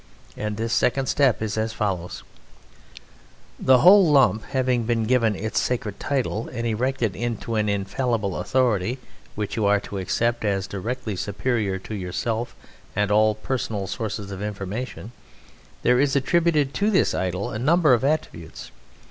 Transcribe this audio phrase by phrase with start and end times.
[0.35, 2.23] And this second step is as follows:
[3.59, 8.97] The whole lump having been given its sacred title and erected into an infallible authority,
[9.35, 12.55] which you are to accept as directly superior to yourself
[12.95, 15.11] and all personal sources of information,
[15.83, 18.71] there is attributed to this idol a number of attributes.